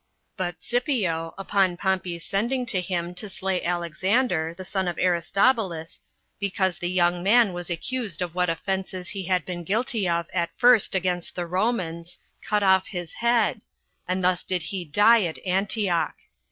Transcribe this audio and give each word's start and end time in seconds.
But 0.35 0.63
Scipio, 0.63 1.35
upon 1.37 1.77
Pompey's 1.77 2.25
sending 2.25 2.65
to 2.65 2.81
him 2.81 3.13
to 3.13 3.29
slay 3.29 3.63
Alexander, 3.63 4.55
the 4.57 4.65
son 4.65 4.87
of 4.87 4.97
Aristobulus, 4.97 6.01
because 6.39 6.79
the 6.79 6.89
young 6.89 7.21
man 7.21 7.53
was 7.53 7.69
accused 7.69 8.23
of 8.23 8.33
what 8.33 8.49
offenses 8.49 9.09
he 9.09 9.25
had 9.25 9.45
been 9.45 9.63
guilty 9.63 10.09
of 10.09 10.25
at 10.33 10.49
first 10.57 10.95
against 10.95 11.35
the 11.35 11.45
Romans, 11.45 12.17
cut 12.43 12.63
off 12.63 12.87
his 12.87 13.13
head; 13.13 13.61
and 14.07 14.23
thus 14.23 14.41
did 14.41 14.63
he 14.63 14.83
die 14.85 15.23
at 15.25 15.37
Antioch. 15.45 16.15